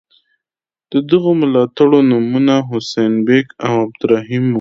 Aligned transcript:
د 0.91 0.93
دغو 1.09 1.31
ملاتړو 1.41 1.99
نومونه 2.11 2.55
حسین 2.69 3.13
بېګ 3.27 3.47
او 3.65 3.73
عبدالرحیم 3.85 4.43
وو. 4.47 4.49